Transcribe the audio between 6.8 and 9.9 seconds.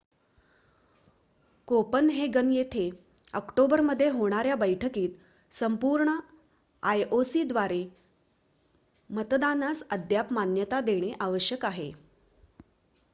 आयओसीद्वारे मतदानास